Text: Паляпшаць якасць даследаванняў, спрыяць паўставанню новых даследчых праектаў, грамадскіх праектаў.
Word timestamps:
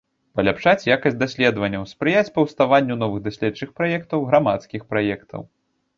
Паляпшаць 0.37 0.87
якасць 0.95 1.17
даследаванняў, 1.23 1.83
спрыяць 1.91 2.33
паўставанню 2.37 2.95
новых 3.03 3.23
даследчых 3.27 3.69
праектаў, 3.81 4.19
грамадскіх 4.31 4.81
праектаў. 4.95 5.41